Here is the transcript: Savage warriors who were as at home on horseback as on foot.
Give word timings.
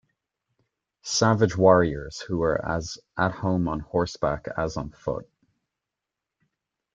Savage 1.03 1.55
warriors 1.55 2.21
who 2.21 2.39
were 2.39 2.59
as 2.67 2.97
at 3.19 3.33
home 3.33 3.67
on 3.67 3.81
horseback 3.81 4.47
as 4.57 4.75
on 4.75 4.89
foot. 4.89 5.29